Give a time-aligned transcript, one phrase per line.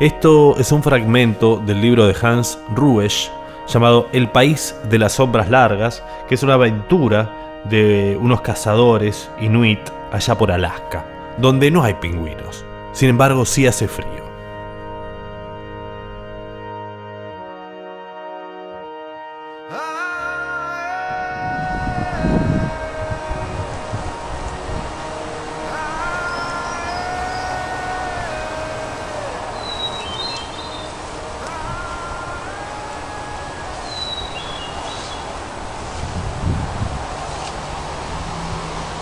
[0.00, 3.30] Esto es un fragmento del libro de Hans Ruesch
[3.68, 9.78] llamado El País de las Sombras Largas, que es una aventura de unos cazadores inuit
[10.10, 11.04] allá por Alaska,
[11.38, 12.64] donde no hay pingüinos.
[12.92, 14.24] Sin embargo, sí hace frío.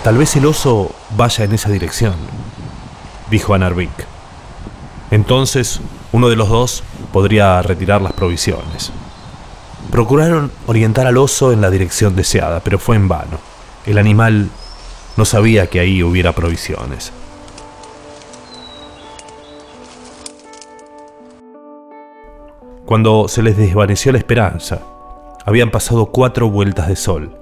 [0.05, 2.15] Tal vez el oso vaya en esa dirección,
[3.31, 3.93] dijo Anarvik.
[5.13, 5.81] Entonces,
[6.11, 8.91] uno de los dos podría retirar las provisiones.
[9.93, 13.39] Procuraron orientar al oso en la dirección deseada, pero fue en vano.
[13.87, 14.49] El animal
[15.17, 17.13] no sabía que ahí hubiera provisiones.
[22.85, 24.81] Cuando se les desvaneció la esperanza,
[25.47, 27.39] habían pasado cuatro vueltas de sol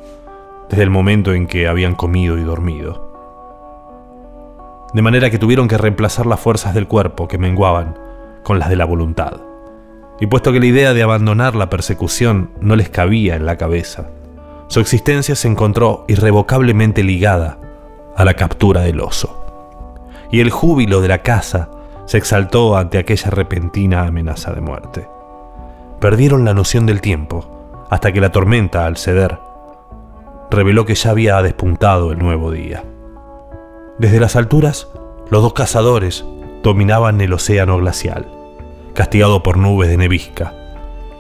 [0.71, 3.11] desde el momento en que habían comido y dormido.
[4.95, 7.99] De manera que tuvieron que reemplazar las fuerzas del cuerpo que menguaban
[8.45, 9.41] con las de la voluntad.
[10.21, 14.11] Y puesto que la idea de abandonar la persecución no les cabía en la cabeza,
[14.69, 17.59] su existencia se encontró irrevocablemente ligada
[18.17, 19.45] a la captura del oso.
[20.31, 21.71] Y el júbilo de la caza
[22.07, 25.09] se exaltó ante aquella repentina amenaza de muerte.
[26.01, 29.39] Perdieron la noción del tiempo hasta que la tormenta, al ceder,
[30.51, 32.85] reveló que ya había despuntado el nuevo día.
[33.99, 34.89] Desde las alturas,
[35.31, 36.25] los dos cazadores
[36.63, 38.27] dominaban el océano glacial,
[38.95, 40.53] castigado por nubes de nevisca,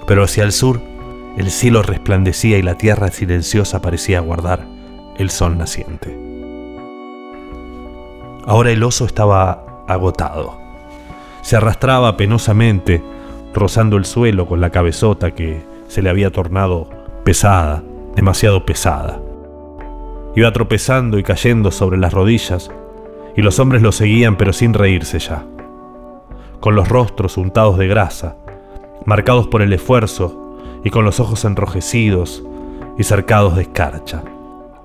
[0.06, 0.80] pero hacia el sur
[1.36, 4.66] el cielo resplandecía y la tierra silenciosa parecía guardar
[5.16, 6.18] el sol naciente.
[8.46, 10.58] Ahora el oso estaba agotado.
[11.42, 13.02] Se arrastraba penosamente,
[13.54, 16.90] rozando el suelo con la cabezota que se le había tornado
[17.24, 17.82] pesada
[18.14, 19.20] demasiado pesada.
[20.36, 22.70] Iba tropezando y cayendo sobre las rodillas,
[23.36, 25.44] y los hombres lo seguían pero sin reírse ya.
[26.60, 28.36] Con los rostros untados de grasa,
[29.06, 32.44] marcados por el esfuerzo y con los ojos enrojecidos
[32.98, 34.22] y cercados de escarcha.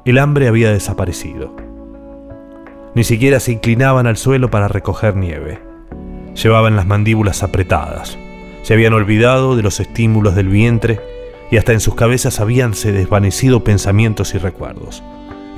[0.04, 1.56] El hambre había desaparecido.
[2.96, 5.60] Ni siquiera se inclinaban al suelo para recoger nieve.
[6.42, 8.18] Llevaban las mandíbulas apretadas.
[8.64, 11.00] Se habían olvidado de los estímulos del vientre
[11.52, 15.04] y hasta en sus cabezas habíanse desvanecido pensamientos y recuerdos.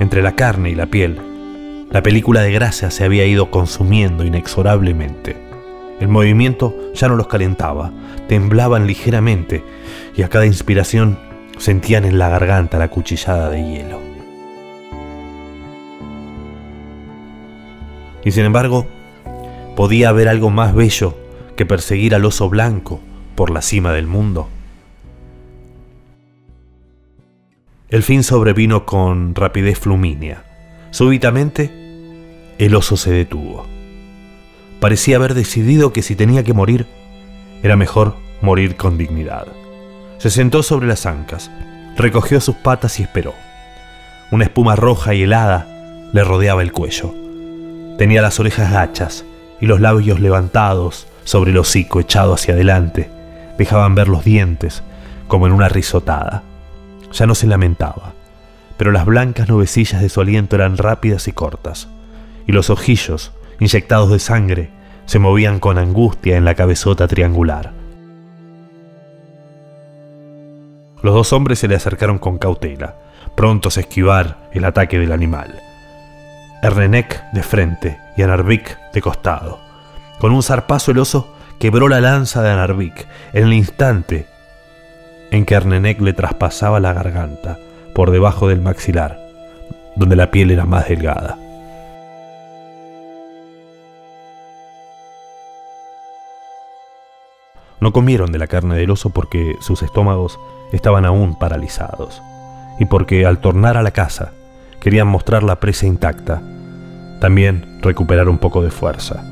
[0.00, 1.20] Entre la carne y la piel,
[1.90, 5.36] la película de grasa se había ido consumiendo inexorablemente.
[6.00, 7.90] El movimiento ya no los calentaba,
[8.28, 9.64] temblaban ligeramente
[10.16, 11.18] y a cada inspiración
[11.56, 13.98] sentían en la garganta la cuchillada de hielo.
[18.24, 18.86] Y sin embargo,
[19.74, 21.16] podía haber algo más bello
[21.56, 23.00] que perseguir al oso blanco
[23.34, 24.48] por la cima del mundo.
[27.90, 30.42] El fin sobrevino con rapidez flumínea.
[30.90, 31.72] Súbitamente,
[32.58, 33.66] el oso se detuvo.
[34.78, 36.86] Parecía haber decidido que si tenía que morir,
[37.62, 39.46] era mejor morir con dignidad.
[40.18, 41.50] Se sentó sobre las ancas,
[41.96, 43.32] recogió sus patas y esperó.
[44.30, 45.66] Una espuma roja y helada
[46.12, 47.14] le rodeaba el cuello.
[47.96, 49.24] Tenía las orejas gachas
[49.62, 53.08] y los labios levantados sobre el hocico echado hacia adelante.
[53.56, 54.82] Dejaban ver los dientes
[55.26, 56.42] como en una risotada.
[57.12, 58.12] Ya no se lamentaba,
[58.76, 61.88] pero las blancas nubecillas de su aliento eran rápidas y cortas,
[62.46, 64.70] y los ojillos, inyectados de sangre,
[65.06, 67.72] se movían con angustia en la cabezota triangular.
[71.02, 72.96] Los dos hombres se le acercaron con cautela,
[73.36, 75.60] prontos a esquivar el ataque del animal.
[76.62, 79.60] Ernenek de frente y Anarvik de costado.
[80.18, 84.26] Con un zarpazo el oso quebró la lanza de Anarvik en el instante
[85.30, 87.58] en que Arnenek le traspasaba la garganta
[87.94, 89.18] por debajo del maxilar,
[89.96, 91.36] donde la piel era más delgada.
[97.80, 100.38] No comieron de la carne del oso porque sus estómagos
[100.72, 102.20] estaban aún paralizados
[102.78, 104.32] y porque al tornar a la casa
[104.80, 106.42] querían mostrar la presa intacta,
[107.20, 109.24] también recuperar un poco de fuerza.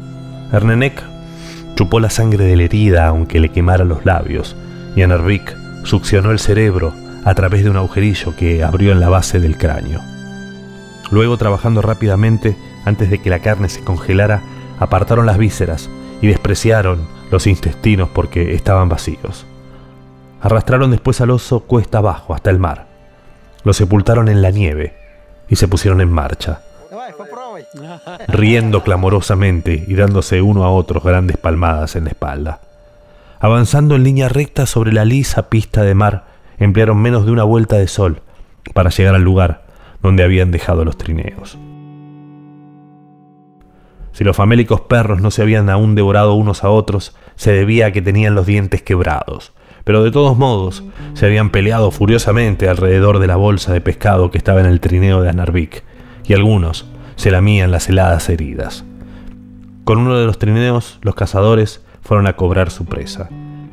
[0.53, 1.03] Ernenek
[1.75, 4.57] chupó la sangre de la herida aunque le quemara los labios
[4.95, 6.93] y Anervik succionó el cerebro
[7.25, 10.01] a través de un agujerillo que abrió en la base del cráneo.
[11.11, 14.43] Luego, trabajando rápidamente, antes de que la carne se congelara,
[14.79, 15.89] apartaron las vísceras
[16.21, 19.47] y despreciaron los intestinos porque estaban vacíos.
[20.41, 22.87] Arrastraron después al oso cuesta abajo hasta el mar.
[23.65, 24.95] Lo sepultaron en la nieve
[25.49, 26.61] y se pusieron en marcha.
[28.29, 32.61] riendo clamorosamente y dándose uno a otros grandes palmadas en la espalda.
[33.39, 36.27] Avanzando en línea recta sobre la lisa pista de mar,
[36.59, 38.23] emplearon menos de una vuelta de sol
[38.73, 39.67] para llegar al lugar
[40.03, 41.59] donde habían dejado los trineos.
[44.13, 47.93] Si los famélicos perros no se habían aún devorado unos a otros, se debía a
[47.93, 49.53] que tenían los dientes quebrados,
[49.85, 54.39] pero de todos modos se habían peleado furiosamente alrededor de la bolsa de pescado que
[54.39, 55.85] estaba en el trineo de Anarvik,
[56.25, 56.87] y algunos
[57.17, 58.87] se lamían las heladas heridas.
[59.85, 63.29] Con uno de los trineos, los cazadores fueron a cobrar su presa.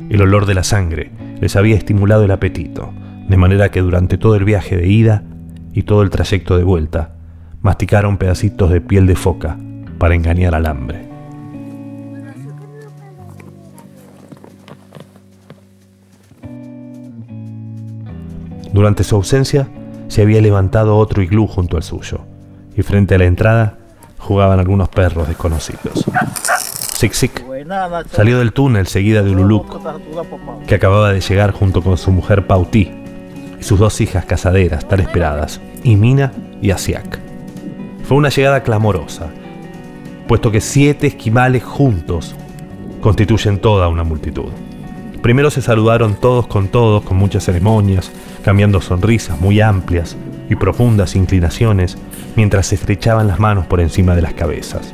[0.10, 2.92] El olor de la sangre les había estimulado el apetito,
[3.30, 5.24] de manera que durante todo el viaje de ida
[5.72, 7.14] y todo el trayecto de vuelta,
[7.62, 9.56] masticaron pedacitos de piel de foca
[10.00, 11.08] para engañar al hambre.
[18.74, 19.68] Durante su ausencia,
[20.08, 22.22] se había levantado otro iglú junto al suyo,
[22.76, 23.78] y frente a la entrada
[24.18, 26.06] jugaban algunos perros desconocidos.
[28.12, 29.80] Salió del túnel seguida de Ululuk,
[30.68, 32.92] que acababa de llegar junto con su mujer Pauti
[33.60, 36.32] y sus dos hijas casaderas tan esperadas, Imina
[36.62, 37.20] y Asiak.
[38.04, 39.30] Fue una llegada clamorosa,
[40.28, 42.36] puesto que siete esquimales juntos
[43.02, 44.52] constituyen toda una multitud.
[45.22, 48.12] Primero se saludaron todos con todos con muchas ceremonias,
[48.44, 50.18] cambiando sonrisas muy amplias
[50.50, 51.98] y profundas inclinaciones
[52.36, 54.94] mientras se estrechaban las manos por encima de las cabezas.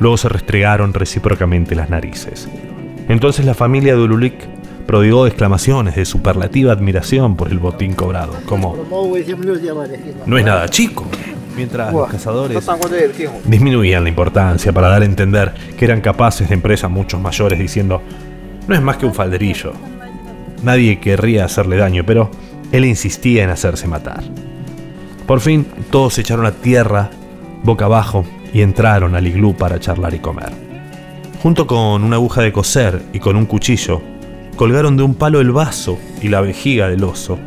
[0.00, 2.48] Luego se restregaron recíprocamente las narices.
[3.08, 4.34] Entonces la familia de Ululik
[4.86, 8.76] prodigó exclamaciones de superlativa admiración por el botín cobrado, como
[10.26, 11.04] no es nada chico,
[11.54, 12.66] mientras los cazadores
[13.44, 18.00] disminuían la importancia para dar a entender que eran capaces de empresas mucho mayores diciendo
[18.66, 19.72] no es más que un falderillo.
[20.62, 22.30] Nadie querría hacerle daño, pero
[22.72, 24.22] él insistía en hacerse matar.
[25.26, 27.10] Por fin todos se echaron a tierra,
[27.62, 30.52] boca abajo, y entraron al iglú para charlar y comer.
[31.42, 34.02] Junto con una aguja de coser y con un cuchillo,
[34.56, 37.38] colgaron de un palo el vaso y la vejiga del oso,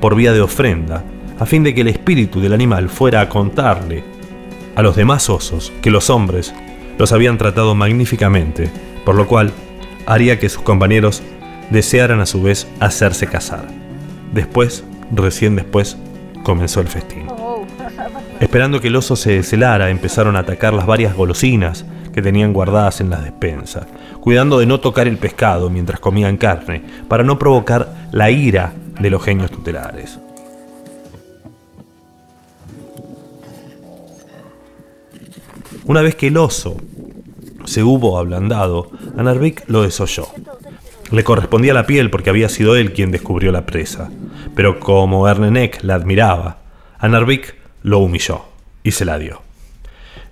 [0.00, 1.04] por vía de ofrenda,
[1.38, 4.04] a fin de que el espíritu del animal fuera a contarle
[4.74, 6.52] a los demás osos que los hombres
[6.98, 8.70] los habían tratado magníficamente,
[9.04, 9.52] por lo cual
[10.06, 11.22] haría que sus compañeros
[11.70, 13.66] desearan a su vez hacerse casar.
[14.32, 15.96] Después, recién después,
[16.42, 17.33] comenzó el festín.
[18.40, 23.00] Esperando que el oso se celara, empezaron a atacar las varias golosinas que tenían guardadas
[23.00, 23.86] en las despensas,
[24.20, 29.10] cuidando de no tocar el pescado mientras comían carne, para no provocar la ira de
[29.10, 30.18] los genios tutelares.
[35.86, 36.76] Una vez que el oso
[37.64, 40.28] se hubo ablandado, Anarvik lo desoyó.
[41.10, 44.10] Le correspondía la piel porque había sido él quien descubrió la presa,
[44.54, 46.58] pero como Ernenek la admiraba,
[46.98, 48.46] Anarvik lo humilló
[48.82, 49.42] y se la dio.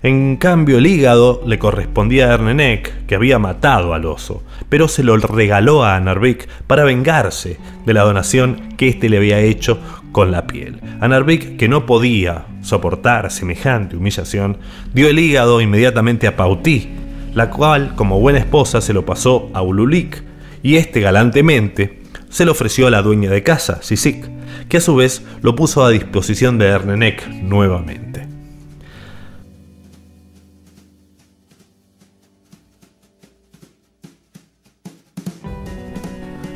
[0.01, 5.01] En cambio, el hígado le correspondía a Ernenek, que había matado al oso, pero se
[5.01, 9.79] lo regaló a Anarvik para vengarse de la donación que éste le había hecho
[10.11, 10.81] con la piel.
[10.99, 14.57] Anarvik, que no podía soportar semejante humillación,
[14.93, 16.89] dio el hígado inmediatamente a Pautí,
[17.33, 20.21] la cual, como buena esposa, se lo pasó a Ululik,
[20.61, 24.32] y este galantemente se lo ofreció a la dueña de casa, Sisik,
[24.67, 28.33] que a su vez lo puso a disposición de Ernenek nuevamente.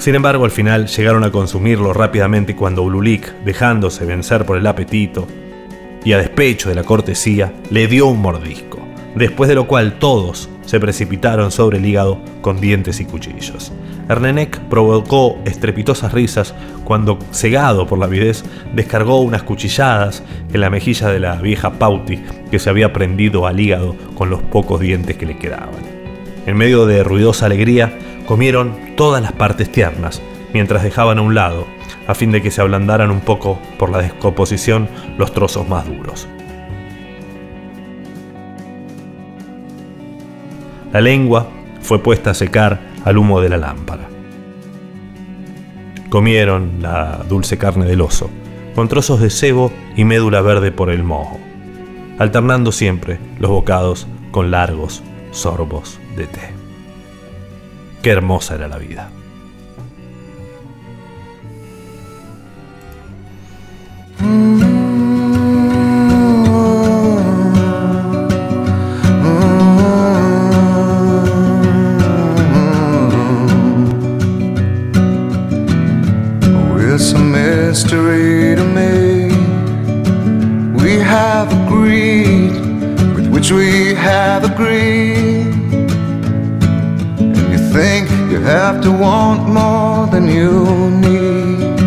[0.07, 5.27] Sin embargo, al final llegaron a consumirlo rápidamente cuando Ululik, dejándose vencer por el apetito
[6.05, 8.76] y a despecho de la cortesía, le dio un mordisco,
[9.17, 13.71] después de lo cual todos se precipitaron sobre el hígado con dientes y cuchillos.
[14.09, 18.43] Ernenek provocó estrepitosas risas cuando, cegado por la avidez,
[18.73, 22.19] descargó unas cuchilladas en la mejilla de la vieja Pauti
[22.49, 25.85] que se había prendido al hígado con los pocos dientes que le quedaban.
[26.45, 30.21] En medio de ruidosa alegría, comieron todas las partes tiernas,
[30.53, 31.67] mientras dejaban a un lado,
[32.07, 36.27] a fin de que se ablandaran un poco por la descomposición los trozos más duros.
[40.91, 41.47] La lengua
[41.81, 44.07] fue puesta a secar al humo de la lámpara.
[46.09, 48.29] Comieron la dulce carne del oso,
[48.73, 51.39] con trozos de cebo y médula verde por el mojo,
[52.19, 56.53] alternando siempre los bocados con largos sorbos de té.
[58.01, 59.09] Qué hermosa era la vida.
[77.87, 79.27] Mystery to me.
[80.83, 82.51] We have agreed
[83.15, 85.47] with which we have agreed.
[87.17, 91.79] And you think you have to want more than you need.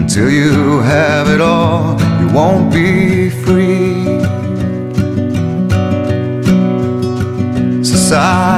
[0.00, 4.04] Until you have it all, you won't be free.
[7.82, 8.57] Society,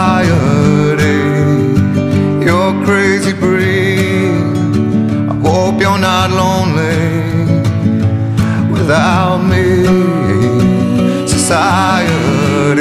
[11.51, 12.79] Society,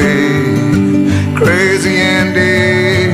[1.34, 3.10] crazy indeed.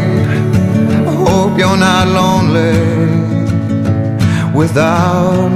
[1.09, 2.77] I hope you're not lonely
[4.53, 5.56] without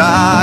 [0.00, 0.39] passar.